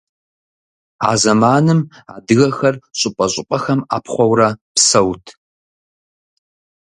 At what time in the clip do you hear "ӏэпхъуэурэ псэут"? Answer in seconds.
3.89-5.25